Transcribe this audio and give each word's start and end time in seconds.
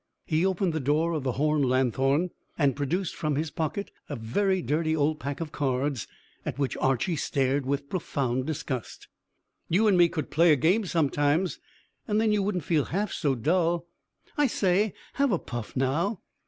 He 0.25 0.43
opened 0.47 0.73
the 0.73 0.79
door 0.79 1.13
of 1.13 1.21
the 1.21 1.33
horn 1.33 1.61
lanthorn, 1.61 2.31
and 2.57 2.75
produced 2.75 3.15
from 3.15 3.35
his 3.35 3.51
pocket 3.51 3.91
a 4.09 4.15
very 4.15 4.63
dirty 4.63 4.95
old 4.95 5.19
pack 5.19 5.39
of 5.39 5.51
cards, 5.51 6.07
at 6.43 6.57
which 6.57 6.75
Archy 6.77 7.15
stared 7.15 7.67
with 7.67 7.87
profound 7.87 8.47
disgust. 8.47 9.07
"You 9.69 9.87
and 9.87 9.95
me 9.99 10.09
could 10.09 10.31
play 10.31 10.51
a 10.51 10.55
game 10.55 10.87
sometimes, 10.87 11.59
and 12.07 12.19
then 12.19 12.31
you 12.31 12.41
wouldn't 12.41 12.63
feel 12.63 12.85
half 12.85 13.11
so 13.11 13.35
dull. 13.35 13.85
I 14.39 14.47
say, 14.47 14.95
have 15.13 15.31
a 15.31 15.37
puff 15.37 15.75
now!" 15.75 16.21